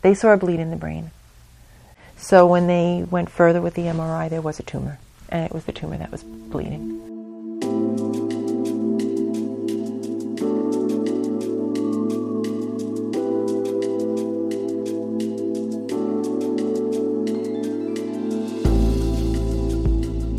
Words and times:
They 0.00 0.14
saw 0.14 0.32
a 0.32 0.36
bleed 0.36 0.60
in 0.60 0.70
the 0.70 0.76
brain. 0.76 1.10
So 2.16 2.46
when 2.46 2.66
they 2.66 3.04
went 3.10 3.30
further 3.30 3.60
with 3.60 3.74
the 3.74 3.82
MRI, 3.82 4.28
there 4.28 4.42
was 4.42 4.58
a 4.58 4.62
tumor, 4.62 4.98
and 5.28 5.44
it 5.44 5.52
was 5.52 5.64
the 5.64 5.72
tumor 5.72 5.96
that 5.98 6.10
was 6.10 6.22
bleeding. 6.22 7.04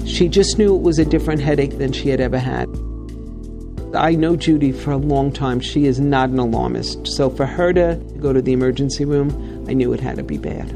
She 0.06 0.28
just 0.28 0.58
knew 0.58 0.76
it 0.76 0.82
was 0.82 1.00
a 1.00 1.06
different 1.06 1.42
headache 1.42 1.78
than 1.78 1.94
she 1.94 2.10
had 2.10 2.20
ever 2.20 2.40
had. 2.40 2.68
I 3.96 4.14
know 4.14 4.36
Judy 4.36 4.72
for 4.72 4.92
a 4.92 4.98
long 4.98 5.32
time. 5.32 5.60
She 5.60 5.86
is 5.86 6.00
not 6.00 6.30
an 6.30 6.38
alarmist. 6.38 7.08
So 7.08 7.30
for 7.30 7.48
her 7.48 7.74
to 7.74 7.96
go 8.20 8.32
to 8.32 8.42
the 8.42 8.54
emergency 8.54 9.04
room, 9.04 9.66
I 9.68 9.74
knew 9.74 9.94
it 9.94 10.00
had 10.00 10.18
to 10.18 10.24
be 10.24 10.38
bad. 10.38 10.70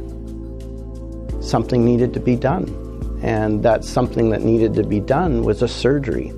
Something 1.40 1.86
needed 1.86 2.14
to 2.16 2.20
be 2.20 2.36
done. 2.36 2.68
And 3.22 3.62
that 3.64 3.86
something 3.86 4.32
that 4.32 4.42
needed 4.42 4.74
to 4.76 4.84
be 4.84 5.00
done 5.00 5.44
was 5.44 5.62
a 5.62 5.68
surgery. 5.68 6.34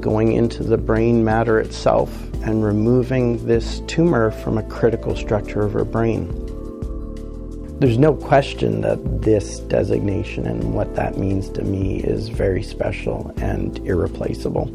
Going 0.00 0.32
into 0.32 0.62
the 0.62 0.78
brain 0.78 1.24
matter 1.24 1.58
itself 1.58 2.10
and 2.42 2.64
removing 2.64 3.44
this 3.46 3.80
tumor 3.80 4.30
from 4.30 4.58
a 4.58 4.62
critical 4.62 5.16
structure 5.16 5.62
of 5.62 5.72
her 5.72 5.84
brain. 5.84 6.28
There's 7.80 7.98
no 7.98 8.14
question 8.14 8.80
that 8.82 9.22
this 9.22 9.58
designation 9.60 10.46
and 10.46 10.72
what 10.72 10.94
that 10.94 11.18
means 11.18 11.48
to 11.50 11.64
me 11.64 12.00
is 12.00 12.28
very 12.28 12.62
special 12.62 13.34
and 13.38 13.78
irreplaceable. 13.86 14.70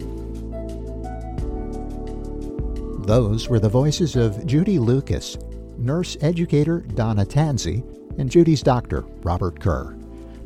Those 3.05 3.49
were 3.49 3.59
the 3.59 3.69
voices 3.69 4.15
of 4.15 4.47
Judy 4.47 4.79
Lukas, 4.79 5.37
nurse 5.77 6.17
educator 6.21 6.79
Donna 6.79 7.23
Tansey, 7.23 7.83
and 8.17 8.31
Judy's 8.31 8.63
doctor, 8.63 9.01
Robert 9.21 9.59
Kerr. 9.59 9.95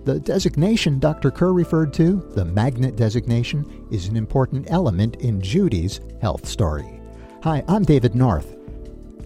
The 0.03 0.19
designation 0.19 0.99
Dr. 0.99 1.31
Kerr 1.31 1.53
referred 1.53 1.93
to, 1.93 2.21
the 2.35 2.43
magnet 2.43 2.97
designation, 2.97 3.87
is 3.91 4.09
an 4.09 4.17
important 4.17 4.69
element 4.69 5.15
in 5.21 5.39
Judy's 5.39 6.01
health 6.21 6.45
story. 6.45 6.99
Hi, 7.43 7.63
I'm 7.69 7.85
David 7.85 8.13
North. 8.13 8.57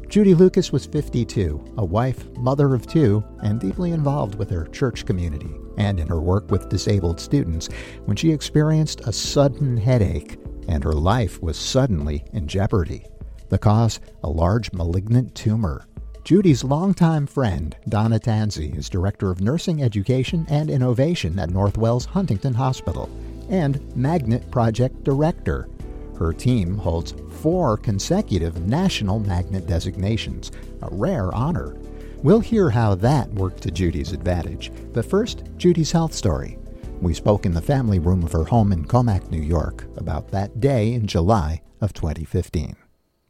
Judy 0.08 0.36
Lukas 0.36 0.72
was 0.72 0.86
52, 0.86 1.73
a 1.80 1.84
wife, 1.84 2.30
mother 2.38 2.76
of 2.76 2.86
two, 2.86 3.23
and 3.42 3.59
deeply 3.59 3.94
involved 3.94 4.36
with 4.36 4.52
her 4.52 4.67
church 4.67 5.08
community 5.08 5.56
and 5.80 6.00
in 6.00 6.08
her 6.08 6.22
work 6.22 6.52
with 6.52 6.70
disabled 6.70 7.20
students 7.20 7.67
when 8.06 8.16
she 8.16 8.31
experienced 8.31 9.02
a 9.08 9.11
sudden 9.11 9.76
headache 9.76 10.38
and 10.67 10.84
her 10.84 10.94
life 10.94 11.42
was 11.42 11.58
suddenly 11.58 12.23
in 12.34 12.48
jeopardy. 12.48 13.06
The 13.54 13.59
cause? 13.59 14.00
A 14.23 14.28
large 14.28 14.73
malignant 14.73 15.36
tumor. 15.36 15.86
Judy's 16.23 16.64
longtime 16.64 17.28
friend, 17.28 17.78
Donna 17.88 18.18
Tansey, 18.18 18.76
is 18.76 18.90
Director 18.90 19.30
of 19.30 19.42
Nursing 19.42 19.84
Education 19.84 20.48
and 20.50 20.72
Innovation 20.72 21.38
at 21.38 21.52
Northwell's 21.52 22.06
Huntington 22.06 22.56
Hospital 22.56 23.08
and 23.52 23.95
Magnet 23.95 24.50
Project 24.50 25.04
Director 25.04 25.70
her 26.18 26.34
team 26.34 26.78
holds 26.78 27.14
four 27.30 27.78
consecutive 27.78 28.66
National 28.66 29.20
Magnet 29.20 29.67
designations, 29.67 30.52
a 30.82 30.88
rare 30.90 31.32
honor. 31.36 31.76
We'll 32.23 32.40
hear 32.40 32.72
how 32.72 32.95
that 32.95 33.32
worked 33.34 33.62
to 33.64 33.72
Judy's 33.72 34.14
advantage, 34.14 34.72
but 34.94 35.06
first, 35.06 35.44
Judy's 35.58 35.92
health 35.92 36.14
story. 36.14 36.58
We 37.02 37.14
spoke 37.14 37.45
in 37.45 37.54
the 37.54 37.62
family 37.62 38.00
room 38.00 38.23
of 38.23 38.32
her 38.32 38.45
home 38.45 38.72
in 38.72 38.86
Commack, 38.86 39.30
New 39.30 39.42
York, 39.42 39.86
about 39.98 40.32
that 40.32 40.60
day 40.60 40.94
in 40.94 41.06
July 41.06 41.62
of 41.82 41.94
2015. 41.94 42.78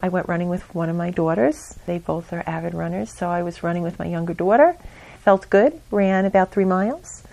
I 0.03 0.09
went 0.09 0.27
running 0.27 0.49
with 0.49 0.63
one 0.75 0.89
of 0.89 0.95
my 0.95 1.09
daughters. 1.09 1.79
They 1.87 1.97
both 1.97 2.31
are 2.31 2.43
avid 2.45 2.75
runners, 2.75 3.09
so 3.09 3.29
I 3.29 3.41
was 3.41 3.63
running 3.63 3.81
with 3.81 3.97
my 3.97 4.05
younger 4.05 4.35
daughter. 4.35 4.77
Felt 5.21 5.49
good, 5.49 5.81
ran 5.89 6.25
about 6.25 6.51
three 6.51 6.65
miles, 6.65 7.23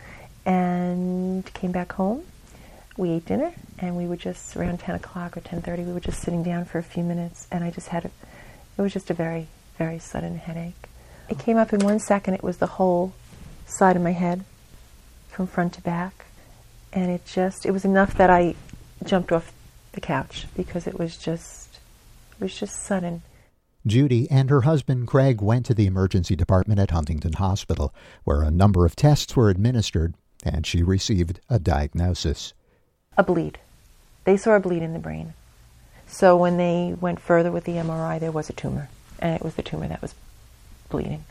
and 0.47 1.45
came 1.53 1.73
back 1.73 1.93
home 1.93 2.25
we 3.01 3.11
ate 3.13 3.25
dinner 3.25 3.53
and 3.79 3.97
we 3.97 4.07
were 4.07 4.17
just 4.17 4.55
around 4.57 4.79
10 4.79 4.95
o'clock 4.97 5.37
or 5.37 5.41
10.30 5.41 5.87
we 5.87 5.93
were 5.93 6.01
just 6.01 6.21
sitting 6.21 6.43
down 6.43 6.67
for 6.67 6.79
a 6.79 6.83
few 6.83 7.03
minutes 7.03 7.49
and 7.51 7.65
i 7.65 7.71
just 7.71 7.89
had 7.89 8.05
a, 8.05 8.11
it 8.77 8.83
was 8.83 8.93
just 8.93 9.11
a 9.11 9.15
very 9.15 9.47
very 9.79 9.99
sudden 9.99 10.37
headache 10.37 10.89
it 11.29 11.39
came 11.39 11.57
up 11.57 11.73
in 11.73 11.81
one 11.81 11.99
second 11.99 12.35
it 12.35 12.43
was 12.43 12.59
the 12.59 12.67
whole 12.67 13.15
side 13.67 13.97
of 13.97 14.03
my 14.03 14.13
head 14.13 14.45
from 15.29 15.47
front 15.47 15.73
to 15.73 15.81
back 15.81 16.27
and 16.93 17.11
it 17.11 17.25
just 17.25 17.65
it 17.65 17.71
was 17.71 17.87
enough 17.87 18.15
that 18.15 18.29
i 18.29 18.55
jumped 19.03 19.33
off 19.33 19.51
the 19.93 20.01
couch 20.01 20.47
because 20.55 20.87
it 20.87 20.99
was 20.99 21.17
just 21.17 21.70
it 22.41 22.45
was 22.45 22.59
just 22.59 22.83
sudden 22.83 23.23
Judy 23.87 24.31
and 24.31 24.51
her 24.51 24.63
husband 24.63 25.07
Craig 25.07 25.41
went 25.41 25.67
to 25.67 25.75
the 25.75 25.87
emergency 25.87 26.37
department 26.37 26.81
at 26.81 26.91
Huntington 26.91 27.35
Hospital, 27.35 27.95
where 28.25 28.43
a 28.43 28.51
number 28.51 28.85
of 28.85 28.95
tests 28.95 29.35
were 29.35 29.49
administered, 29.49 30.15
and 30.45 30.67
she 30.67 30.83
received 30.83 31.41
a 31.49 31.59
diagnosis 31.59 32.53
a 33.17 33.23
bleed. 33.23 33.59
They 34.25 34.37
saw 34.37 34.57
a 34.57 34.61
bleed 34.61 34.83
in 34.83 34.93
the 34.93 34.99
brain. 34.99 35.35
So 36.07 36.37
when 36.37 36.57
they 36.57 36.95
went 37.01 37.21
further 37.21 37.51
with 37.53 37.65
the 37.65 37.73
MRI, 37.73 38.19
there 38.19 38.33
was 38.33 38.49
a 38.49 38.55
tumor, 38.55 38.89
and 39.19 39.35
it 39.35 39.43
was 39.43 39.55
the 39.55 39.63
tumor 39.63 39.89
that 39.89 40.01
was 40.01 40.15
bleeding. 40.89 41.25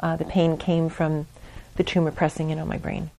Uh, 0.00 0.16
the 0.16 0.24
pain 0.24 0.56
came 0.56 0.88
from 0.88 1.26
the 1.76 1.84
tumor 1.84 2.10
pressing 2.10 2.50
in 2.50 2.58
on 2.58 2.68
my 2.68 2.78
brain. 2.78 3.10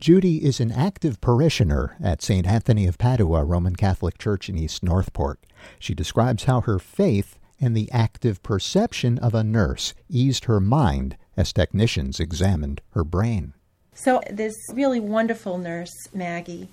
Judy 0.00 0.44
is 0.44 0.60
an 0.60 0.70
active 0.72 1.20
parishioner 1.20 1.96
at 2.02 2.22
St. 2.22 2.46
Anthony 2.46 2.86
of 2.86 2.98
Padua 2.98 3.44
Roman 3.44 3.76
Catholic 3.76 4.18
Church 4.18 4.48
in 4.48 4.58
East 4.58 4.82
Northport. 4.82 5.40
She 5.78 5.94
describes 5.94 6.44
how 6.44 6.60
her 6.62 6.78
faith 6.78 7.38
and 7.60 7.76
the 7.76 7.90
active 7.90 8.42
perception 8.42 9.18
of 9.18 9.34
a 9.34 9.44
nurse 9.44 9.94
eased 10.10 10.44
her 10.44 10.60
mind 10.60 11.16
as 11.36 11.52
technicians 11.52 12.20
examined 12.20 12.80
her 12.90 13.04
brain. 13.04 13.54
So, 13.94 14.20
this 14.30 14.54
really 14.72 15.00
wonderful 15.00 15.56
nurse, 15.56 15.92
Maggie, 16.12 16.68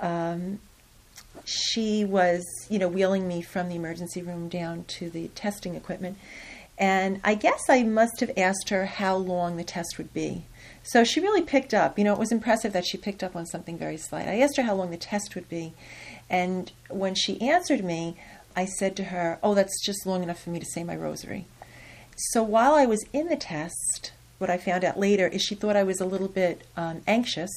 um, 0.00 0.58
she 1.44 2.04
was, 2.04 2.44
you 2.68 2.78
know, 2.78 2.88
wheeling 2.88 3.28
me 3.28 3.40
from 3.40 3.68
the 3.68 3.76
emergency 3.76 4.20
room 4.20 4.48
down 4.48 4.84
to 4.98 5.08
the 5.08 5.28
testing 5.28 5.76
equipment. 5.76 6.18
And 6.76 7.20
I 7.24 7.34
guess 7.34 7.62
I 7.70 7.84
must 7.84 8.20
have 8.20 8.32
asked 8.36 8.68
her 8.70 8.84
how 8.86 9.16
long 9.16 9.56
the 9.56 9.64
test 9.64 9.96
would 9.96 10.12
be. 10.12 10.44
So 10.86 11.02
she 11.02 11.18
really 11.18 11.42
picked 11.42 11.74
up. 11.74 11.98
You 11.98 12.04
know, 12.04 12.12
it 12.12 12.18
was 12.18 12.30
impressive 12.30 12.72
that 12.72 12.86
she 12.86 12.96
picked 12.96 13.24
up 13.24 13.34
on 13.34 13.44
something 13.44 13.76
very 13.76 13.96
slight. 13.96 14.28
I 14.28 14.38
asked 14.38 14.56
her 14.56 14.62
how 14.62 14.74
long 14.74 14.90
the 14.92 14.96
test 14.96 15.34
would 15.34 15.48
be. 15.48 15.74
And 16.30 16.70
when 16.88 17.16
she 17.16 17.40
answered 17.40 17.82
me, 17.84 18.16
I 18.54 18.66
said 18.66 18.94
to 18.96 19.04
her, 19.04 19.40
Oh, 19.42 19.54
that's 19.54 19.84
just 19.84 20.06
long 20.06 20.22
enough 20.22 20.40
for 20.40 20.50
me 20.50 20.60
to 20.60 20.66
say 20.66 20.84
my 20.84 20.94
rosary. 20.94 21.46
So 22.16 22.42
while 22.42 22.74
I 22.74 22.86
was 22.86 23.04
in 23.12 23.26
the 23.26 23.36
test, 23.36 24.12
what 24.38 24.48
I 24.48 24.58
found 24.58 24.84
out 24.84 24.98
later 24.98 25.26
is 25.26 25.42
she 25.42 25.56
thought 25.56 25.74
I 25.74 25.82
was 25.82 26.00
a 26.00 26.06
little 26.06 26.28
bit 26.28 26.62
um, 26.76 27.02
anxious 27.08 27.50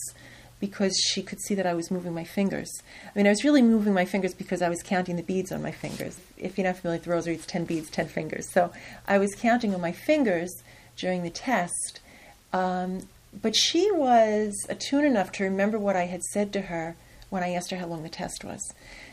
because 0.60 0.98
she 0.98 1.22
could 1.22 1.40
see 1.40 1.54
that 1.54 1.68
I 1.68 1.76
was 1.76 1.92
moving 1.92 2.14
my 2.16 2.24
fingers. 2.24 2.82
I 3.06 3.18
mean, 3.18 3.28
I 3.28 3.30
was 3.30 3.44
really 3.44 3.62
moving 3.62 3.94
my 3.94 4.06
fingers 4.06 4.34
because 4.34 4.64
I 4.64 4.70
was 4.70 4.82
counting 4.82 5.18
the 5.18 5.24
beads 5.24 5.52
on 5.52 5.62
my 5.62 5.72
fingers. 5.72 6.20
If 6.36 6.58
you're 6.58 6.68
not 6.68 6.78
familiar 6.78 6.98
with 6.98 7.06
the 7.06 7.12
rosary, 7.12 7.36
it's 7.36 7.46
10 7.46 7.66
beads, 7.66 7.92
10 7.92 8.08
fingers. 8.08 8.52
So 8.52 8.74
I 9.08 9.20
was 9.20 9.36
counting 9.36 9.76
on 9.76 9.82
my 9.82 9.92
fingers 9.92 10.64
during 10.98 11.22
the 11.22 11.30
test. 11.30 12.00
Um, 12.52 13.08
but 13.34 13.56
she 13.56 13.92
was 13.92 14.56
attuned 14.70 15.06
enough 15.06 15.32
to 15.34 15.44
remember 15.44 15.78
what 15.78 15.96
I 15.96 16.06
had 16.06 16.24
said 16.24 16.52
to 16.54 16.62
her 16.62 16.96
when 17.30 17.44
I 17.44 17.52
asked 17.52 17.72
her 17.72 17.78
how 17.78 17.86
long 17.86 18.04
the 18.04 18.10
test 18.10 18.44
was. 18.44 18.62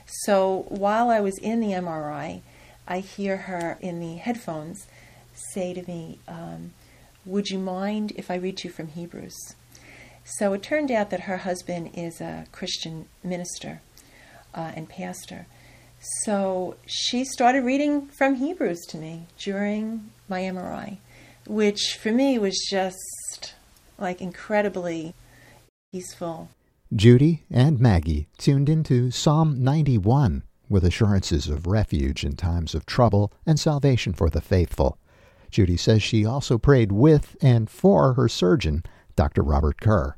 So 0.06 0.64
while 0.68 1.10
I 1.10 1.20
was 1.20 1.38
in 1.38 1.60
the 1.60 1.72
MRI, 1.72 2.42
I 2.88 3.00
hear 3.00 3.36
her 3.36 3.78
in 3.80 4.00
the 4.00 4.16
headphones 4.16 4.86
say 5.52 5.74
to 5.74 5.82
me, 5.86 6.18
um, 6.26 6.72
Would 7.24 7.50
you 7.50 7.58
mind 7.58 8.12
if 8.16 8.30
I 8.30 8.36
read 8.36 8.64
you 8.64 8.70
from 8.70 8.88
Hebrews? 8.88 9.54
So 10.24 10.52
it 10.54 10.62
turned 10.62 10.90
out 10.90 11.10
that 11.10 11.20
her 11.20 11.38
husband 11.38 11.90
is 11.94 12.20
a 12.20 12.46
Christian 12.52 13.06
minister 13.22 13.80
uh, 14.54 14.72
and 14.74 14.88
pastor. 14.88 15.46
So 16.24 16.76
she 16.86 17.24
started 17.24 17.64
reading 17.64 18.06
from 18.06 18.36
Hebrews 18.36 18.86
to 18.88 18.96
me 18.96 19.26
during 19.38 20.10
my 20.28 20.40
MRI, 20.40 20.98
which 21.46 21.98
for 22.00 22.12
me 22.12 22.38
was 22.38 22.58
just 22.68 23.54
like 23.98 24.20
incredibly 24.20 25.14
peaceful. 25.92 26.48
Judy 26.94 27.44
and 27.50 27.80
Maggie 27.80 28.28
tuned 28.38 28.68
into 28.68 29.10
Psalm 29.10 29.62
91 29.62 30.42
with 30.68 30.84
assurances 30.84 31.48
of 31.48 31.66
refuge 31.66 32.24
in 32.24 32.36
times 32.36 32.74
of 32.74 32.86
trouble 32.86 33.32
and 33.44 33.58
salvation 33.58 34.12
for 34.12 34.30
the 34.30 34.40
faithful. 34.40 34.98
Judy 35.50 35.76
says 35.76 36.02
she 36.02 36.24
also 36.24 36.58
prayed 36.58 36.92
with 36.92 37.36
and 37.40 37.70
for 37.70 38.14
her 38.14 38.28
surgeon 38.28 38.82
Dr. 39.14 39.42
Robert 39.42 39.80
Kerr. 39.80 40.16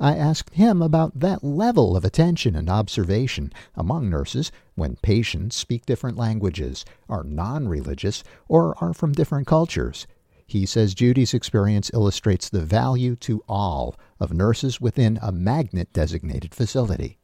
I 0.00 0.16
asked 0.16 0.54
him 0.54 0.80
about 0.80 1.18
that 1.18 1.42
level 1.42 1.96
of 1.96 2.04
attention 2.04 2.54
and 2.54 2.70
observation 2.70 3.52
among 3.74 4.08
nurses 4.08 4.52
when 4.76 4.96
patients 5.02 5.56
speak 5.56 5.84
different 5.86 6.16
languages, 6.16 6.84
are 7.08 7.24
non 7.24 7.68
religious, 7.68 8.22
or 8.46 8.76
are 8.82 8.94
from 8.94 9.12
different 9.12 9.48
cultures. 9.48 10.06
He 10.48 10.64
says 10.64 10.94
Judy's 10.94 11.34
experience 11.34 11.90
illustrates 11.92 12.48
the 12.48 12.62
value 12.62 13.16
to 13.16 13.44
all 13.46 13.96
of 14.18 14.32
nurses 14.32 14.80
within 14.80 15.18
a 15.20 15.30
magnet 15.30 15.92
designated 15.92 16.54
facility. 16.54 17.18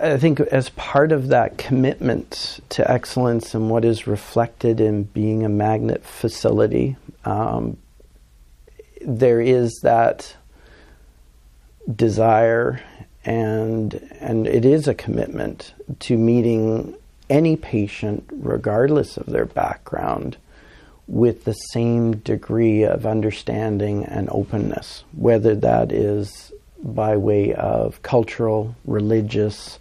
I 0.00 0.18
think 0.18 0.40
as 0.40 0.70
part 0.70 1.12
of 1.12 1.28
that 1.28 1.56
commitment 1.56 2.60
to 2.70 2.90
excellence 2.90 3.54
and 3.54 3.70
what 3.70 3.84
is 3.84 4.08
reflected 4.08 4.80
in 4.80 5.04
being 5.04 5.44
a 5.44 5.48
magnet 5.48 6.04
facility, 6.04 6.96
um, 7.24 7.76
there 9.00 9.40
is 9.40 9.78
that 9.84 10.34
desire 11.94 12.82
and 13.24 13.94
and 14.20 14.48
it 14.48 14.64
is 14.64 14.88
a 14.88 14.94
commitment 14.94 15.74
to 16.00 16.18
meeting 16.18 16.96
any 17.30 17.54
patient 17.54 18.28
regardless 18.32 19.16
of 19.16 19.26
their 19.26 19.46
background 19.46 20.36
with 21.08 21.44
the 21.44 21.52
same 21.52 22.16
degree 22.16 22.82
of 22.82 23.06
understanding 23.06 24.04
and 24.04 24.28
openness 24.30 25.04
whether 25.12 25.54
that 25.54 25.92
is 25.92 26.52
by 26.82 27.16
way 27.16 27.54
of 27.54 28.02
cultural 28.02 28.74
religious 28.84 29.78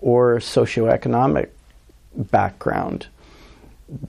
or 0.00 0.36
socioeconomic 0.36 1.48
background. 2.14 3.06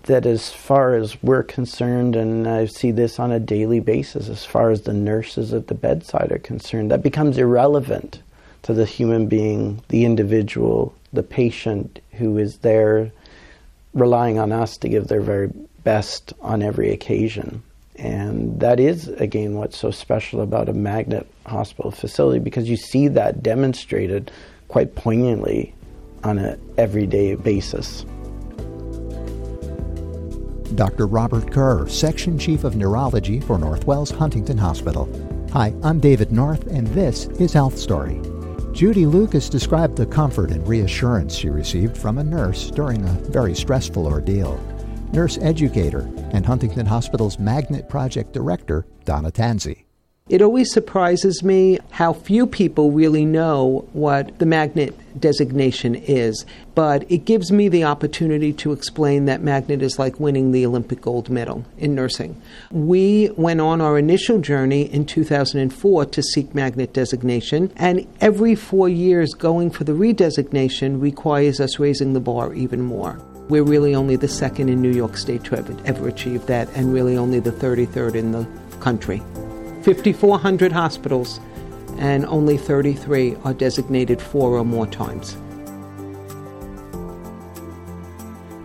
That 0.04 0.26
as 0.26 0.52
far 0.52 0.96
as 0.96 1.22
we're 1.22 1.44
concerned, 1.44 2.16
and 2.16 2.48
I 2.48 2.66
see 2.66 2.92
this 2.92 3.20
on 3.20 3.32
a 3.32 3.40
daily 3.40 3.80
basis, 3.80 4.28
as 4.28 4.44
far 4.44 4.72
as 4.72 4.82
the 4.82 4.94
nurses 4.94 5.54
at 5.54 5.68
the 5.68 5.76
bedside 5.76 6.32
are 6.32 6.40
concerned, 6.40 6.90
that 6.92 7.04
becomes 7.04 7.38
irrelevant 7.38 8.22
to 8.64 8.74
the 8.74 8.86
human 8.86 9.28
being, 9.28 9.84
the 9.90 10.04
individual, 10.04 10.96
the 11.14 11.24
patient 11.24 12.00
who 12.14 12.38
is 12.40 12.58
there 12.58 13.12
relying 13.94 14.40
on 14.40 14.52
us 14.52 14.78
to 14.78 14.90
give 14.90 15.08
their 15.08 15.22
very 15.22 15.52
best 15.88 16.34
on 16.42 16.62
every 16.62 16.92
occasion. 16.92 17.64
And 17.96 18.60
that 18.60 18.78
is, 18.78 19.08
again, 19.08 19.54
what's 19.54 19.78
so 19.78 19.90
special 19.90 20.42
about 20.42 20.68
a 20.68 20.74
magnet 20.74 21.26
hospital 21.46 21.92
facility 21.92 22.40
because 22.40 22.70
you 22.70 22.76
see 22.76 23.08
that 23.08 23.42
demonstrated 23.42 24.30
quite 24.68 24.96
poignantly 24.96 25.74
on 26.26 26.40
an 26.40 26.60
everyday 26.78 27.36
basis. 27.36 28.04
Dr. 30.76 31.08
Robert 31.08 31.54
Kerr, 31.54 31.88
Section 31.88 32.38
Chief 32.38 32.66
of 32.66 32.76
Neurology 32.76 33.40
for 33.40 33.58
Northwell's 33.58 34.12
Huntington 34.12 34.58
Hospital. 34.58 35.08
Hi, 35.54 35.74
I'm 35.84 36.02
David 36.02 36.34
North, 36.34 36.68
and 36.68 36.86
this 36.88 37.28
is 37.40 37.54
Health 37.54 37.78
Story. 37.78 38.20
Judy 38.74 39.06
Lukas 39.06 39.48
described 39.48 39.96
the 39.96 40.06
comfort 40.06 40.52
and 40.52 40.68
reassurance 40.68 41.34
she 41.34 41.48
received 41.48 41.96
from 41.98 42.18
a 42.18 42.26
nurse 42.26 42.72
during 42.72 43.06
a 43.06 43.14
very 43.32 43.56
stressful 43.56 44.06
ordeal. 44.06 44.60
Nurse 45.14 45.38
educator 45.40 46.10
and 46.32 46.46
Huntington 46.46 46.86
Hospital's 46.86 47.40
Magnet 47.40 47.90
Project 47.90 48.34
Director, 48.34 48.86
Donna 49.06 49.32
Tanzi. 49.32 49.86
It 50.30 50.42
always 50.42 50.74
surprises 50.74 51.42
me 51.42 51.80
how 51.90 52.12
few 52.12 52.46
people 52.46 52.92
really 52.92 53.24
know 53.24 53.88
what 53.94 54.40
the 54.40 54.46
magnet 54.46 54.94
designation 55.18 55.96
is, 55.96 56.46
but 56.76 57.10
it 57.10 57.24
gives 57.24 57.50
me 57.50 57.70
the 57.70 57.86
opportunity 57.86 58.52
to 58.54 58.74
explain 58.74 59.24
that 59.26 59.42
magnet 59.42 59.82
is 59.82 59.98
like 59.98 60.20
winning 60.20 60.52
the 60.52 60.66
Olympic 60.66 61.00
gold 61.00 61.30
medal 61.30 61.64
in 61.78 61.96
nursing. 61.96 62.42
We 62.72 63.30
went 63.38 63.62
on 63.62 63.80
our 63.80 63.98
initial 63.98 64.40
journey 64.40 64.94
in 64.94 65.06
2004 65.06 66.06
to 66.06 66.22
seek 66.22 66.54
magnet 66.54 66.92
designation, 66.92 67.72
and 67.78 68.06
every 68.20 68.54
four 68.54 68.90
years 68.90 69.34
going 69.34 69.72
for 69.72 69.86
the 69.86 69.94
redesignation 69.94 71.02
requires 71.02 71.62
us 71.62 71.80
raising 71.80 72.12
the 72.12 72.20
bar 72.20 72.54
even 72.54 72.82
more. 72.82 73.18
We're 73.50 73.64
really 73.64 73.96
only 73.96 74.18
the 74.18 74.28
second 74.28 74.70
in 74.70 74.82
New 74.82 74.92
York 74.92 75.16
State 75.16 75.46
to 75.46 75.58
ever, 75.58 75.76
ever 75.86 76.08
achieve 76.10 76.46
that, 76.48 76.68
and 76.76 76.94
really 76.94 77.18
only 77.18 77.40
the 77.40 77.52
33rd 77.52 78.16
in 78.16 78.32
the 78.32 78.48
country. 78.80 79.20
5,400 79.84 80.72
hospitals, 80.74 81.40
and 81.98 82.26
only 82.26 82.58
33 82.58 83.36
are 83.46 83.54
designated 83.54 84.22
four 84.22 84.58
or 84.58 84.66
more 84.66 84.86
times. 84.86 85.38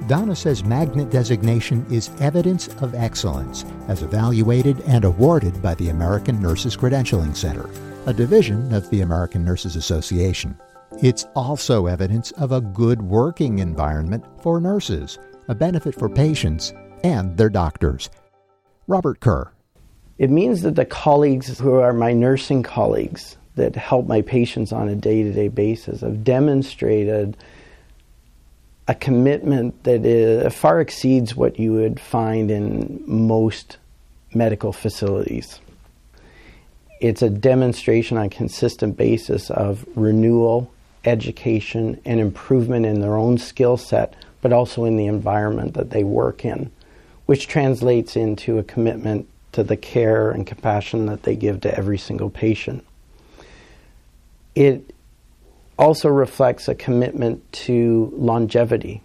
Donna 0.09 0.35
says 0.35 0.65
magnet 0.65 1.11
designation 1.11 1.87
is 1.89 2.11
evidence 2.21 2.67
of 2.83 2.95
excellence 2.97 3.65
as 3.87 4.03
evaluated 4.03 4.81
and 4.81 5.05
awarded 5.05 5.63
by 5.63 5.77
the 5.77 5.91
American 5.91 6.43
Nurses 6.43 6.77
Credentialing 6.77 7.37
Center, 7.37 7.71
a 8.07 8.13
division 8.13 8.75
of 8.75 8.91
the 8.91 9.03
American 9.03 9.45
Nurses 9.45 9.77
Association. 9.77 10.59
It's 11.01 11.27
also 11.35 11.87
evidence 11.87 12.31
of 12.33 12.53
a 12.53 12.61
good 12.61 13.03
working 13.03 13.59
environment 13.59 14.25
for 14.43 14.61
nurses, 14.61 15.19
a 15.49 15.55
benefit 15.55 15.95
for 15.95 16.09
patients 16.09 16.73
and 17.03 17.37
their 17.37 17.49
doctors. 17.49 18.11
Robert 18.87 19.21
Kerr, 19.21 19.51
it 20.19 20.31
means 20.31 20.63
that 20.63 20.77
the 20.77 20.85
colleagues 20.85 21.59
who 21.59 21.75
are 21.75 21.93
my 21.93 22.13
nursing 22.13 22.63
colleagues 22.63 23.37
that 23.57 23.75
help 23.75 24.07
my 24.07 24.23
patients 24.23 24.73
on 24.73 24.89
a 24.89 24.95
day 24.95 25.23
to 25.23 25.33
day 25.33 25.49
basis 25.49 26.01
have 26.01 26.25
demonstrated 26.25 27.37
a 28.89 28.95
commitment 28.95 29.83
that 29.85 30.05
is, 30.05 30.53
far 30.55 30.81
exceeds 30.81 31.35
what 31.35 31.59
you 31.59 31.73
would 31.73 32.01
find 32.01 32.51
in 32.51 33.03
most 33.07 33.79
medical 34.35 34.73
facilities. 34.73 35.61
It's 37.01 37.23
a 37.23 37.31
demonstration 37.31 38.17
on 38.17 38.27
a 38.27 38.31
consistent 38.31 38.97
basis 38.97 39.51
of 39.51 39.85
renewal, 39.97 40.73
education, 41.05 42.01
and 42.05 42.21
improvement 42.21 42.87
in 42.87 43.01
their 43.01 43.17
own 43.17 43.39
skill 43.39 43.77
set, 43.77 44.15
but 44.41 44.53
also 44.53 44.85
in 44.85 44.97
the 44.97 45.07
environment 45.07 45.75
that 45.75 45.91
they 45.91 46.05
work 46.05 46.45
in, 46.45 46.71
which 47.27 47.47
translates 47.47 48.17
into 48.17 48.59
a 48.59 48.63
commitment 48.63 49.29
to 49.53 49.63
the 49.63 49.77
care 49.77 50.31
and 50.31 50.47
compassion 50.47 51.07
that 51.07 51.23
they 51.23 51.37
give 51.37 51.61
to 51.61 51.77
every 51.77 51.99
single 51.99 52.31
patient. 52.31 52.85
It 54.55 54.95
also 55.79 56.09
reflects 56.09 56.69
a 56.69 56.75
commitment 56.75 57.51
to 57.53 58.13
longevity. 58.17 59.03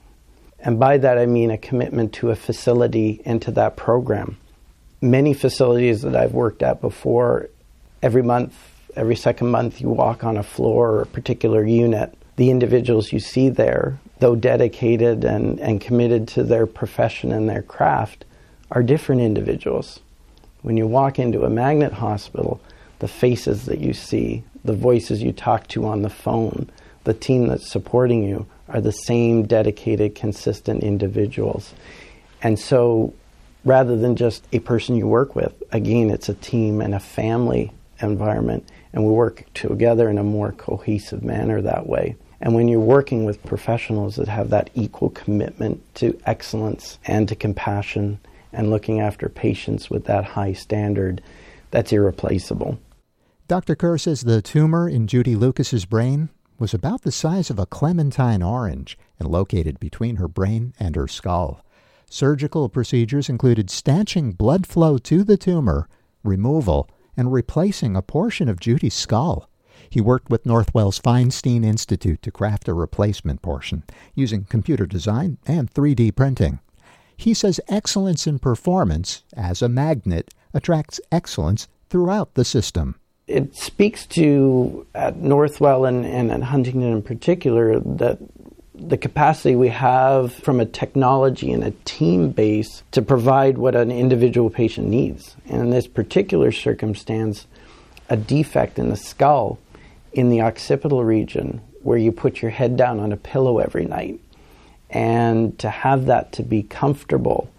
And 0.59 0.79
by 0.79 0.97
that 0.97 1.17
I 1.17 1.25
mean 1.25 1.51
a 1.51 1.57
commitment 1.57 2.13
to 2.13 2.31
a 2.31 2.35
facility 2.35 3.21
and 3.25 3.41
to 3.44 3.51
that 3.51 3.75
program. 3.75 4.38
Many 5.01 5.33
facilities 5.33 6.01
that 6.01 6.15
I've 6.15 6.33
worked 6.33 6.63
at 6.63 6.81
before, 6.81 7.49
every 8.01 8.23
month, 8.23 8.55
every 8.97 9.15
second 9.15 9.47
month, 9.47 9.79
you 9.79 9.89
walk 9.89 10.23
on 10.23 10.38
a 10.38 10.44
floor 10.44 10.91
or 10.91 11.01
a 11.03 11.07
particular 11.07 11.65
unit. 11.65 12.13
The 12.35 12.49
individuals 12.49 13.13
you 13.13 13.19
see 13.19 13.49
there, 13.49 13.99
though 14.19 14.35
dedicated 14.35 15.23
and, 15.23 15.59
and 15.59 15.79
committed 15.79 16.27
to 16.29 16.44
their 16.44 16.65
profession 16.65 17.31
and 17.31 17.47
their 17.47 17.61
craft, 17.61 18.25
are 18.71 18.83
different 18.83 19.21
individuals. 19.21 19.99
When 20.61 20.77
you 20.77 20.88
walk 20.88 21.19
into 21.19 21.45
a 21.45 21.49
magnet 21.49 21.94
hospital, 21.94 22.59
the 22.99 23.07
faces 23.07 23.65
that 23.65 23.79
you 23.79 23.94
see, 23.94 24.44
the 24.65 24.73
voices 24.73 25.21
you 25.21 25.31
talk 25.31 25.67
to 25.69 25.85
on 25.85 26.01
the 26.01 26.09
phone, 26.09 26.69
the 27.03 27.13
team 27.13 27.47
that's 27.47 27.69
supporting 27.69 28.23
you 28.23 28.45
are 28.67 28.81
the 28.81 28.91
same 28.91 29.44
dedicated, 29.44 30.15
consistent 30.15 30.83
individuals. 30.83 31.73
And 32.41 32.59
so 32.59 33.13
rather 33.63 33.95
than 33.95 34.15
just 34.15 34.45
a 34.51 34.59
person 34.59 34.95
you 34.95 35.07
work 35.07 35.35
with, 35.35 35.63
again, 35.71 36.09
it's 36.09 36.29
a 36.29 36.33
team 36.33 36.81
and 36.81 36.94
a 36.94 36.99
family 36.99 37.71
environment, 38.01 38.68
and 38.94 39.06
we 39.06 39.11
work 39.11 39.45
together 39.53 40.09
in 40.09 40.17
a 40.17 40.23
more 40.23 40.51
cohesive 40.51 41.23
manner 41.23 41.61
that 41.61 41.87
way. 41.87 42.15
And 42.39 42.53
when 42.53 42.67
you're 42.67 42.79
working 42.79 43.25
with 43.25 43.44
professionals 43.44 44.15
that 44.15 44.27
have 44.27 44.49
that 44.49 44.69
equal 44.75 45.09
commitment 45.09 45.81
to 45.95 46.19
excellence 46.25 46.99
and 47.06 47.27
to 47.27 47.35
compassion 47.35 48.19
and 48.53 48.69
looking 48.69 48.99
after 48.99 49.27
patients 49.29 49.89
with 49.89 50.06
that 50.06 50.23
high 50.23 50.53
standard, 50.53 51.21
that's 51.71 51.91
irreplaceable. 51.91 52.79
Dr. 53.47 53.75
Kerr 53.75 53.97
says 53.97 54.21
the 54.21 54.41
tumor 54.41 54.89
in 54.89 55.07
Judy 55.07 55.35
Lukas's 55.35 55.85
brain 55.85 56.29
was 56.59 56.73
about 56.73 57.03
the 57.03 57.11
size 57.11 57.49
of 57.49 57.59
a 57.59 57.65
clementine 57.65 58.44
orange 58.44 58.97
and 59.19 59.29
located 59.29 59.79
between 59.79 60.17
her 60.17 60.27
brain 60.27 60.73
and 60.79 60.95
her 60.95 61.07
skull. 61.07 61.63
Surgical 62.09 62.69
procedures 62.69 63.29
included 63.29 63.69
stanching 63.69 64.31
blood 64.31 64.65
flow 64.65 64.97
to 64.97 65.23
the 65.23 65.37
tumor, 65.37 65.87
removal, 66.23 66.89
and 67.18 67.33
replacing 67.33 67.95
a 67.95 68.02
portion 68.02 68.47
of 68.47 68.59
Judy's 68.59 68.94
skull. 68.94 69.50
He 69.90 70.00
worked 70.00 70.30
with 70.30 70.45
Northwell's 70.45 71.00
Feinstein 71.00 71.66
Institute 71.66 72.21
to 72.21 72.31
craft 72.31 72.68
a 72.68 72.74
replacement 72.74 73.42
portion 73.42 73.83
using 74.16 74.45
computer 74.45 74.86
design 74.86 75.38
and 75.45 75.74
3D 75.74 76.16
printing. 76.16 76.59
He 77.18 77.33
says 77.33 77.59
excellence 77.68 78.28
in 78.28 78.38
performance, 78.38 79.24
as 79.36 79.62
a 79.62 79.69
magnet, 79.69 80.33
attracts 80.54 81.02
excellence 81.12 81.68
throughout 81.90 82.36
the 82.36 82.45
system. 82.45 82.95
It 83.28 83.56
speaks 83.56 84.06
to, 84.07 84.86
at 84.95 85.18
Northwell 85.18 85.88
and, 85.88 86.06
and 86.06 86.31
at 86.31 86.44
Huntington 86.44 86.83
in 86.83 87.02
particular, 87.02 87.80
that 87.80 88.19
the 88.79 88.97
capacity 88.97 89.55
we 89.55 89.69
have 89.69 90.33
from 90.33 90.59
a 90.59 90.65
technology 90.65 91.51
and 91.51 91.63
a 91.63 91.71
team 91.85 92.29
base 92.29 92.83
to 92.91 93.01
provide 93.01 93.57
what 93.57 93.75
an 93.75 93.91
individual 93.91 94.49
patient 94.49 94.87
needs. 94.87 95.35
And 95.47 95.61
in 95.61 95.69
this 95.71 95.87
particular 95.87 96.51
circumstance, 96.51 97.47
a 98.09 98.17
defect 98.17 98.79
in 98.79 98.89
the 98.89 98.95
skull 98.95 99.59
in 100.13 100.29
the 100.29 100.41
occipital 100.41 101.03
region 101.03 101.61
where 101.83 101.97
you 101.97 102.11
put 102.11 102.41
your 102.41 102.51
head 102.51 102.77
down 102.77 102.99
on 102.99 103.11
a 103.11 103.17
pillow 103.17 103.59
every 103.59 103.85
night 103.85 104.19
and 104.89 105.57
to 105.59 105.69
have 105.69 106.05
that 106.05 106.31
to 106.33 106.43
be 106.43 106.63
comfortable 106.63 107.49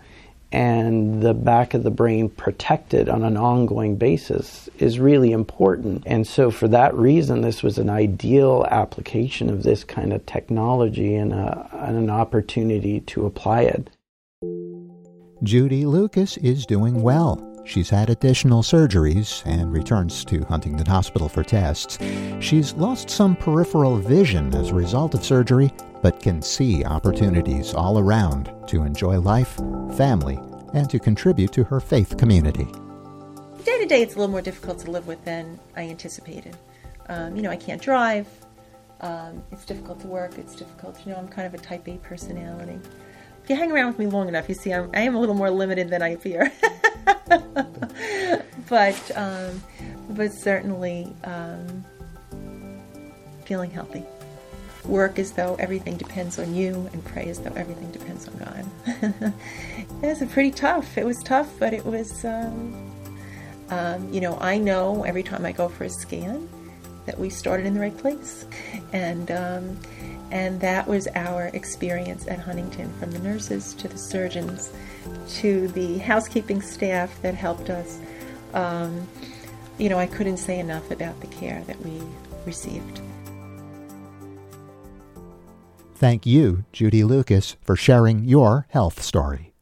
and 0.50 1.22
the 1.22 1.34
back 1.34 1.74
of 1.74 1.82
the 1.82 1.90
brain 1.90 2.30
protected 2.30 3.08
on 3.08 3.22
an 3.22 3.36
ongoing 3.36 3.96
basis 3.96 4.68
is 4.78 4.98
really 4.98 5.32
important. 5.32 6.02
And 6.06 6.26
so, 6.26 6.50
for 6.50 6.68
that 6.68 6.94
reason, 6.94 7.42
this 7.42 7.62
was 7.62 7.78
an 7.78 7.90
ideal 7.90 8.66
application 8.70 9.50
of 9.50 9.62
this 9.62 9.84
kind 9.84 10.12
of 10.12 10.24
technology 10.24 11.14
and, 11.14 11.32
a, 11.32 11.68
and 11.72 11.96
an 11.96 12.10
opportunity 12.10 13.00
to 13.00 13.26
apply 13.26 13.62
it. 13.62 13.90
Judy 15.42 15.84
Lukas 15.84 16.36
is 16.38 16.66
doing 16.66 17.02
well. 17.02 17.47
She's 17.68 17.90
had 17.90 18.08
additional 18.08 18.62
surgeries 18.62 19.42
and 19.44 19.70
returns 19.70 20.24
to 20.24 20.42
Huntington 20.46 20.86
Hospital 20.86 21.28
for 21.28 21.44
tests. 21.44 21.98
She's 22.40 22.72
lost 22.72 23.10
some 23.10 23.36
peripheral 23.36 23.98
vision 23.98 24.54
as 24.54 24.70
a 24.70 24.74
result 24.74 25.12
of 25.12 25.22
surgery, 25.22 25.70
but 26.00 26.18
can 26.22 26.40
see 26.40 26.82
opportunities 26.82 27.74
all 27.74 27.98
around 27.98 28.50
to 28.68 28.84
enjoy 28.84 29.20
life, 29.20 29.56
family, 29.98 30.38
and 30.72 30.88
to 30.88 30.98
contribute 30.98 31.52
to 31.52 31.64
her 31.64 31.78
faith 31.78 32.16
community. 32.16 32.64
Day 33.64 33.78
to 33.80 33.86
day, 33.86 34.00
it's 34.00 34.14
a 34.14 34.18
little 34.18 34.32
more 34.32 34.40
difficult 34.40 34.78
to 34.78 34.90
live 34.90 35.06
with 35.06 35.22
than 35.26 35.60
I 35.76 35.82
anticipated. 35.82 36.56
Um, 37.10 37.36
you 37.36 37.42
know, 37.42 37.50
I 37.50 37.56
can't 37.56 37.82
drive. 37.82 38.26
Um, 39.02 39.42
it's 39.52 39.66
difficult 39.66 40.00
to 40.00 40.06
work. 40.06 40.38
It's 40.38 40.56
difficult. 40.56 41.04
You 41.04 41.12
know, 41.12 41.18
I'm 41.18 41.28
kind 41.28 41.46
of 41.46 41.52
a 41.52 41.62
type 41.62 41.86
A 41.86 41.98
personality. 41.98 42.80
If 43.44 43.50
you 43.50 43.56
hang 43.56 43.70
around 43.70 43.88
with 43.88 43.98
me 43.98 44.06
long 44.06 44.26
enough, 44.26 44.48
you 44.48 44.54
see 44.54 44.72
I'm, 44.72 44.90
I 44.94 45.00
am 45.00 45.14
a 45.14 45.20
little 45.20 45.34
more 45.34 45.50
limited 45.50 45.90
than 45.90 46.00
I 46.00 46.08
appear. 46.08 46.50
but 48.68 49.10
um, 49.16 49.62
but 50.10 50.32
certainly 50.32 51.12
um, 51.24 51.84
feeling 53.44 53.70
healthy. 53.70 54.04
Work 54.84 55.18
as 55.18 55.32
though 55.32 55.56
everything 55.56 55.96
depends 55.96 56.38
on 56.38 56.54
you, 56.54 56.88
and 56.92 57.04
pray 57.04 57.28
as 57.28 57.40
though 57.40 57.52
everything 57.54 57.90
depends 57.90 58.28
on 58.28 58.38
God. 58.38 58.64
it 60.02 60.20
was 60.20 60.32
pretty 60.32 60.50
tough. 60.50 60.96
It 60.96 61.04
was 61.04 61.18
tough, 61.24 61.50
but 61.58 61.72
it 61.72 61.84
was. 61.84 62.24
Um, 62.24 62.84
um, 63.70 64.10
you 64.12 64.22
know, 64.22 64.38
I 64.40 64.56
know 64.56 65.04
every 65.04 65.22
time 65.22 65.44
I 65.44 65.52
go 65.52 65.68
for 65.68 65.84
a 65.84 65.90
scan 65.90 66.48
that 67.04 67.18
we 67.18 67.28
started 67.28 67.66
in 67.66 67.74
the 67.74 67.80
right 67.80 67.96
place, 67.96 68.46
and 68.92 69.30
um, 69.30 69.78
and 70.30 70.60
that 70.60 70.86
was 70.86 71.08
our 71.14 71.46
experience 71.54 72.26
at 72.26 72.38
Huntington, 72.38 72.92
from 72.98 73.10
the 73.10 73.18
nurses 73.20 73.74
to 73.74 73.88
the 73.88 73.98
surgeons 73.98 74.72
to 75.28 75.68
the 75.68 75.98
housekeeping 75.98 76.62
staff 76.62 77.20
that 77.22 77.34
helped 77.34 77.70
us. 77.70 77.98
Um, 78.54 79.06
you 79.78 79.88
know, 79.88 79.98
I 79.98 80.06
couldn't 80.06 80.38
say 80.38 80.58
enough 80.58 80.90
about 80.90 81.20
the 81.20 81.26
care 81.28 81.62
that 81.66 81.80
we 81.84 82.02
received. 82.44 83.00
Thank 85.94 86.26
you, 86.26 86.64
Judy 86.72 87.02
Lukas, 87.02 87.56
for 87.62 87.74
sharing 87.74 88.24
your 88.24 88.66
health 88.70 89.02
story. 89.02 89.52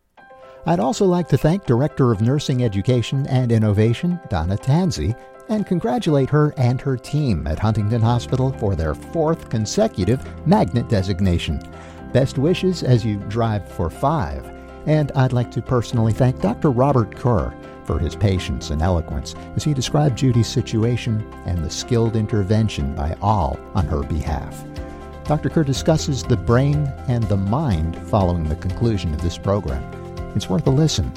I'd 0.66 0.80
also 0.80 1.06
like 1.06 1.28
to 1.28 1.38
thank 1.38 1.64
Director 1.64 2.12
of 2.12 2.20
Nursing 2.20 2.64
Education 2.64 3.26
and 3.28 3.52
Innovation, 3.52 4.18
Donna 4.28 4.56
Tanzi, 4.56 5.16
and 5.48 5.66
congratulate 5.66 6.30
her 6.30 6.54
and 6.56 6.80
her 6.80 6.96
team 6.96 7.46
at 7.46 7.58
Huntington 7.58 8.02
Hospital 8.02 8.52
for 8.58 8.74
their 8.74 8.94
fourth 8.94 9.48
consecutive 9.48 10.24
magnet 10.46 10.88
designation. 10.88 11.60
Best 12.12 12.38
wishes 12.38 12.82
as 12.82 13.04
you 13.04 13.16
drive 13.28 13.68
for 13.68 13.90
five. 13.90 14.46
And 14.86 15.10
I'd 15.12 15.32
like 15.32 15.50
to 15.52 15.62
personally 15.62 16.12
thank 16.12 16.40
Dr. 16.40 16.70
Robert 16.70 17.16
Kerr 17.16 17.52
for 17.84 17.98
his 17.98 18.16
patience 18.16 18.70
and 18.70 18.82
eloquence 18.82 19.34
as 19.54 19.64
he 19.64 19.74
described 19.74 20.18
Judy's 20.18 20.48
situation 20.48 21.20
and 21.46 21.64
the 21.64 21.70
skilled 21.70 22.16
intervention 22.16 22.94
by 22.94 23.16
all 23.20 23.58
on 23.74 23.86
her 23.86 24.02
behalf. 24.02 24.64
Dr. 25.24 25.50
Kerr 25.50 25.64
discusses 25.64 26.22
the 26.22 26.36
brain 26.36 26.86
and 27.08 27.24
the 27.24 27.36
mind 27.36 27.96
following 28.08 28.44
the 28.44 28.56
conclusion 28.56 29.12
of 29.12 29.22
this 29.22 29.38
program. 29.38 29.82
It's 30.36 30.48
worth 30.48 30.66
a 30.66 30.70
listen. 30.70 31.12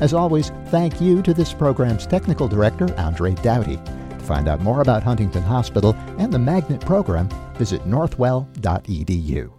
As 0.00 0.12
always, 0.12 0.50
thank 0.66 1.00
you 1.00 1.22
to 1.22 1.32
this 1.32 1.52
program's 1.52 2.06
technical 2.06 2.48
director, 2.48 2.92
Andre 2.98 3.34
Doughty. 3.34 3.76
To 3.76 4.18
find 4.18 4.48
out 4.48 4.60
more 4.60 4.80
about 4.80 5.02
Huntington 5.02 5.42
Hospital 5.42 5.94
and 6.18 6.32
the 6.32 6.38
Magnet 6.38 6.80
program, 6.80 7.28
visit 7.54 7.82
northwell.edu. 7.84 9.50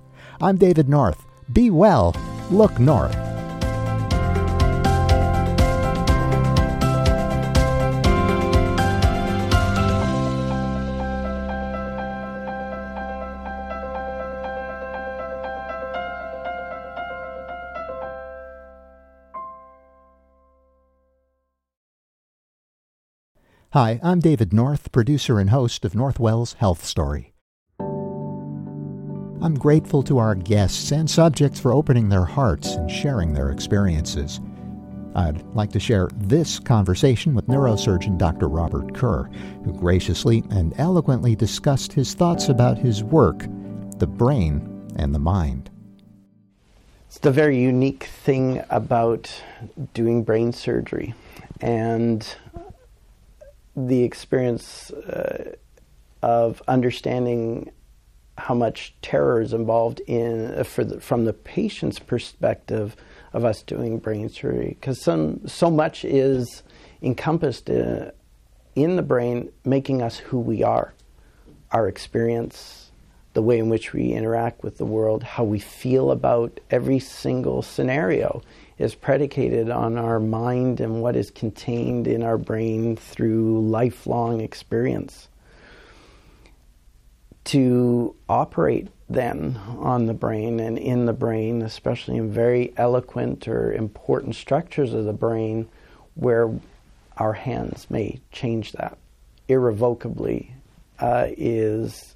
I'm 0.42 0.58
David 0.58 0.89
North. 0.89 1.25
Be 1.54 1.70
well, 1.70 2.15
look 2.51 2.77
north. 2.80 3.35
Hi, 23.75 24.00
I'm 24.01 24.22
David 24.22 24.53
North, 24.53 24.89
producer 24.94 25.38
and 25.38 25.50
host 25.50 25.84
of 25.84 25.96
Northwell's 25.96 26.53
Health 26.53 26.86
Story. 26.86 27.34
I'm 27.82 29.55
grateful 29.60 30.01
to 30.03 30.17
our 30.17 30.34
guests 30.34 30.94
and 30.94 31.10
subjects 31.10 31.60
for 31.60 31.74
opening 31.74 32.08
their 32.08 32.24
hearts 32.24 32.75
and 32.75 32.89
sharing 32.89 33.34
their 33.34 33.51
experiences. 33.51 34.39
I'd 35.13 35.44
like 35.48 35.74
to 35.74 35.82
share 35.82 36.08
this 36.15 36.58
conversation 36.58 37.36
with 37.36 37.48
neurosurgeon 37.48 38.17
Dr. 38.17 38.48
Robert 38.48 38.96
Kerr, 38.96 39.24
who 39.65 39.74
graciously 39.74 40.41
and 40.51 40.74
eloquently 40.77 41.36
discussed 41.36 41.91
his 41.91 42.13
thoughts 42.13 42.48
about 42.48 42.77
his 42.77 43.03
work, 43.03 43.39
the 43.98 44.08
brain 44.08 44.89
and 44.96 45.13
the 45.13 45.20
mind. 45.20 45.70
It's 47.08 47.17
the 47.17 47.29
very 47.29 47.60
unique 47.60 48.05
thing 48.05 48.63
about 48.70 49.29
doing 49.94 50.24
brain 50.24 50.53
surgery. 50.53 51.13
And 51.60 52.25
the 53.75 54.03
experience 54.03 54.91
uh, 54.91 55.55
of 56.22 56.62
understanding 56.67 57.72
how 58.38 58.53
much 58.53 58.96
terror 59.01 59.41
is 59.41 59.53
involved 59.53 60.01
in 60.01 60.46
uh, 60.53 60.63
the, 60.75 61.00
from 61.00 61.25
the 61.25 61.34
patient's 61.34 62.00
perspective 62.00 62.96
of 63.34 63.46
us 63.46 63.62
doing 63.63 64.00
brain 64.00 64.29
surgery. 64.29 64.77
Because 64.79 65.01
so 65.01 65.72
much 65.72 66.03
is 66.05 66.63
encompassed 67.01 67.70
uh, 67.70 68.12
in 68.75 68.96
the 68.96 69.01
brain 69.01 69.51
making 69.63 70.01
us 70.01 70.17
who 70.17 70.39
we 70.39 70.63
are 70.63 70.94
our 71.72 71.88
experience 71.88 72.85
the 73.36 73.42
way 73.42 73.60
in 73.60 73.68
which 73.68 73.92
we 73.92 74.13
interact 74.13 74.63
with 74.63 74.77
the 74.77 74.86
world 74.86 75.22
how 75.22 75.44
we 75.44 75.60
feel 75.60 76.10
about 76.10 76.58
every 76.72 77.00
single 77.00 77.62
scenario 77.62 78.42
is 78.77 78.96
predicated 78.96 79.70
on 79.70 79.98
our 79.98 80.22
mind 80.22 80.80
and 80.80 81.01
what 81.01 81.18
is 81.18 81.32
contained 81.32 82.08
in 82.08 82.24
our 82.24 82.38
brain 82.38 82.96
through 82.96 83.60
lifelong 83.68 84.39
experience. 84.39 85.27
To 87.46 88.15
operate 88.30 88.88
then 89.10 89.60
on 89.80 90.06
the 90.06 90.13
brain 90.13 90.62
and 90.62 90.77
in 90.77 91.06
the 91.06 91.13
brain, 91.13 91.62
especially 91.62 92.15
in 92.15 92.32
very 92.32 92.74
eloquent 92.77 93.50
or 93.50 93.74
important 93.74 94.36
structures 94.36 94.94
of 94.94 95.04
the 95.04 95.13
brain 95.13 95.68
where 96.15 96.50
our 97.18 97.34
hands 97.34 97.88
may 97.89 98.22
change 98.32 98.72
that 98.72 98.98
irrevocably, 99.50 100.54
uh, 101.00 101.27
is 101.38 102.15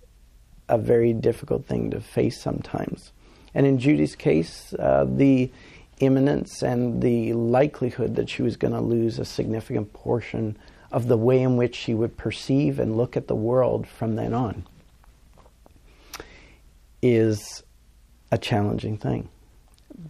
a 0.70 0.78
very 0.78 1.14
difficult 1.14 1.66
thing 1.66 1.92
to 1.92 2.00
face 2.00 2.42
sometimes. 2.42 3.12
And 3.54 3.66
in 3.66 3.80
Judy's 3.80 4.16
case, 4.16 4.74
uh, 4.78 5.06
the 5.08 5.52
imminence 6.00 6.62
and 6.62 7.02
the 7.02 7.34
likelihood 7.34 8.16
that 8.16 8.30
she 8.30 8.42
was 8.42 8.56
going 8.56 8.74
to 8.74 8.80
lose 8.82 9.20
a 9.20 9.26
significant 9.26 9.92
portion 9.92 10.58
of 10.92 11.08
the 11.08 11.18
way 11.18 11.42
in 11.42 11.58
which 11.58 11.76
she 11.76 11.94
would 11.94 12.18
perceive 12.18 12.80
and 12.80 12.96
look 12.96 13.18
at 13.18 13.28
the 13.28 13.36
world 13.36 13.88
from 13.88 14.16
then 14.16 14.34
on 14.34 14.66
is 17.02 17.64
a 18.32 18.38
challenging 18.38 18.98
thing. 18.98 19.30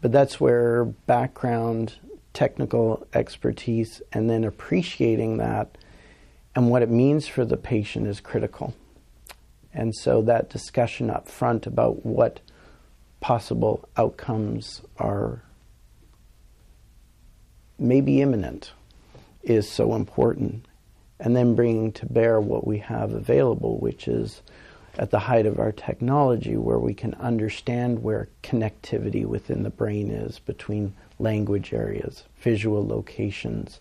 But 0.02 0.12
that's 0.12 0.40
where 0.40 0.86
background, 0.86 1.96
technical 2.34 3.06
expertise, 3.14 4.02
and 4.14 4.30
then 4.30 4.44
appreciating 4.44 5.38
that 5.38 5.78
and 6.56 6.70
what 6.70 6.82
it 6.82 6.90
means 6.90 7.28
for 7.28 7.46
the 7.46 7.58
patient 7.58 8.08
is 8.08 8.20
critical. 8.20 8.74
And 9.74 9.96
so 9.96 10.22
that 10.24 10.50
discussion 10.50 11.10
up 11.10 11.28
front 11.28 11.68
about 11.68 12.06
what 12.06 12.40
possible 13.20 13.88
outcomes 13.98 14.82
are 14.98 15.44
maybe 17.78 18.22
imminent 18.22 18.72
is 19.44 19.70
so 19.70 19.96
important. 19.96 20.66
And 21.20 21.36
then 21.36 21.56
bringing 21.56 21.92
to 21.94 22.06
bear 22.06 22.40
what 22.40 22.66
we 22.66 22.80
have 22.80 23.12
available, 23.12 23.78
which 23.78 24.08
is 24.08 24.42
at 24.98 25.12
the 25.12 25.20
height 25.20 25.46
of 25.46 25.60
our 25.60 25.72
technology, 25.72 26.58
where 26.58 26.80
we 26.80 26.94
can 26.94 27.14
understand 27.16 28.02
where 28.02 28.30
connectivity 28.42 29.26
within 29.26 29.64
the 29.64 29.70
brain 29.70 30.10
is 30.10 30.40
between 30.40 30.94
language 31.20 31.74
areas, 31.74 32.24
visual 32.42 32.86
locations, 32.86 33.80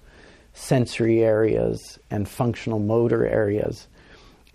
sensory 0.53 1.23
areas, 1.23 1.99
and 2.11 2.29
functional 2.29 2.81
motor 2.81 3.25
areas, 3.27 3.87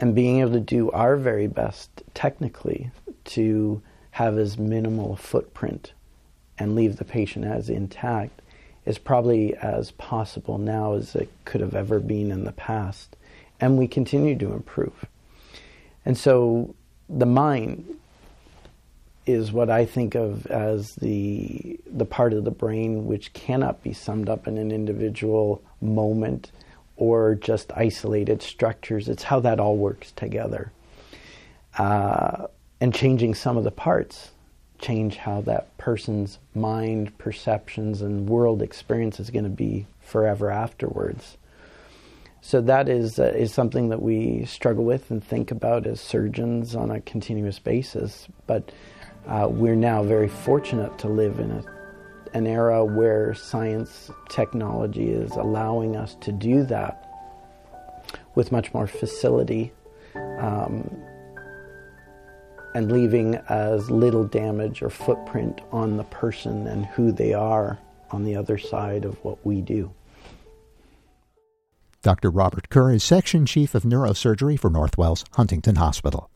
and 0.03 0.13
being 0.13 0.41
able 0.41 0.51
to 0.51 0.59
do 0.59 0.91
our 0.91 1.15
very 1.15 1.47
best 1.47 2.03
technically 2.13 2.91
to 3.23 3.81
have 4.11 4.37
as 4.37 4.57
minimal 4.57 5.13
a 5.13 5.15
footprint 5.15 5.93
and 6.57 6.75
leave 6.75 6.97
the 6.97 7.05
patient 7.05 7.45
as 7.45 7.69
intact 7.69 8.41
is 8.85 8.97
probably 8.97 9.55
as 9.55 9.91
possible 9.91 10.57
now 10.57 10.93
as 10.93 11.15
it 11.15 11.29
could 11.45 11.61
have 11.61 11.73
ever 11.73 12.01
been 12.01 12.31
in 12.31 12.43
the 12.43 12.51
past. 12.51 13.15
And 13.61 13.77
we 13.77 13.87
continue 13.87 14.37
to 14.39 14.51
improve. 14.51 15.05
And 16.05 16.17
so 16.17 16.75
the 17.07 17.25
mind 17.25 17.85
is 19.25 19.53
what 19.53 19.69
I 19.69 19.85
think 19.85 20.15
of 20.15 20.45
as 20.47 20.95
the 20.95 21.79
the 21.89 22.03
part 22.03 22.33
of 22.33 22.43
the 22.43 22.51
brain 22.51 23.05
which 23.05 23.31
cannot 23.31 23.81
be 23.81 23.93
summed 23.93 24.27
up 24.27 24.49
in 24.49 24.57
an 24.57 24.69
individual 24.69 25.63
moment 25.79 26.51
or 26.95 27.35
just 27.35 27.71
isolated 27.73 28.41
structures. 28.41 29.09
It's 29.09 29.23
how 29.23 29.39
that 29.41 29.59
all 29.59 29.77
works 29.77 30.11
together. 30.11 30.71
Uh, 31.77 32.47
and 32.79 32.93
changing 32.93 33.33
some 33.33 33.57
of 33.57 33.63
the 33.63 33.71
parts 33.71 34.31
change 34.79 35.15
how 35.15 35.41
that 35.41 35.75
person's 35.77 36.39
mind, 36.53 37.17
perceptions, 37.17 38.01
and 38.01 38.27
world 38.27 38.61
experience 38.61 39.19
is 39.19 39.29
going 39.29 39.45
to 39.45 39.49
be 39.49 39.87
forever 40.01 40.51
afterwards. 40.51 41.37
So 42.41 42.59
that 42.61 42.89
is 42.89 43.19
uh, 43.19 43.31
is 43.35 43.53
something 43.53 43.87
that 43.89 44.01
we 44.01 44.43
struggle 44.43 44.83
with 44.83 45.09
and 45.09 45.23
think 45.23 45.51
about 45.51 45.87
as 45.87 46.01
surgeons 46.01 46.75
on 46.75 46.91
a 46.91 46.99
continuous 46.99 47.57
basis. 47.57 48.27
But 48.45 48.73
uh, 49.25 49.47
we're 49.49 49.77
now 49.77 50.03
very 50.03 50.27
fortunate 50.27 50.97
to 50.99 51.07
live 51.07 51.39
in 51.39 51.51
a, 51.51 51.63
an 52.33 52.47
era 52.47 52.83
where 52.83 53.33
science 53.33 54.09
technology 54.29 55.09
is 55.09 55.31
allowing 55.31 55.95
us 55.95 56.15
to 56.21 56.31
do 56.31 56.63
that 56.63 56.99
with 58.35 58.51
much 58.51 58.73
more 58.73 58.87
facility 58.87 59.71
um, 60.39 60.89
and 62.75 62.91
leaving 62.91 63.35
as 63.49 63.89
little 63.89 64.23
damage 64.23 64.81
or 64.81 64.89
footprint 64.89 65.61
on 65.71 65.97
the 65.97 66.03
person 66.05 66.67
and 66.67 66.85
who 66.87 67.11
they 67.11 67.33
are 67.33 67.77
on 68.11 68.23
the 68.23 68.35
other 68.35 68.57
side 68.57 69.05
of 69.05 69.23
what 69.23 69.43
we 69.45 69.61
do. 69.61 69.93
Dr. 72.01 72.29
Robert 72.29 72.69
Kerr 72.69 72.91
is 72.91 73.03
Section 73.03 73.45
Chief 73.45 73.73
of 73.75 73.83
Neurosurgery 73.83 74.59
for 74.59 74.69
Northwell's 74.69 75.23
Huntington 75.33 75.75
Hospital. 75.75 76.29